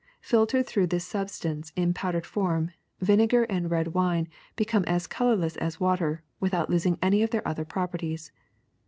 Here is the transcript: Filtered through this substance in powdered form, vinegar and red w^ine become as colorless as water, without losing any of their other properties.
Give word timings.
Filtered 0.21 0.65
through 0.65 0.87
this 0.87 1.05
substance 1.05 1.71
in 1.75 1.93
powdered 1.93 2.25
form, 2.25 2.71
vinegar 3.01 3.43
and 3.43 3.69
red 3.69 3.85
w^ine 3.85 4.25
become 4.55 4.83
as 4.85 5.05
colorless 5.05 5.55
as 5.57 5.79
water, 5.79 6.23
without 6.39 6.71
losing 6.71 6.97
any 7.03 7.21
of 7.21 7.29
their 7.29 7.47
other 7.47 7.65
properties. 7.65 8.31